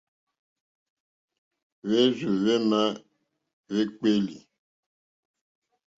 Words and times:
Hwérzù 1.85 2.29
hwémá 2.41 2.81
hwékpélí. 3.71 4.37